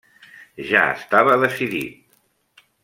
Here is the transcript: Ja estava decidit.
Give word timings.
Ja 0.69 0.81
estava 0.95 1.37
decidit. 1.47 2.21